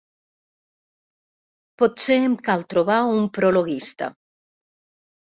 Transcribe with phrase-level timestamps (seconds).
[1.83, 4.13] Potser em cal trobar un prologuista.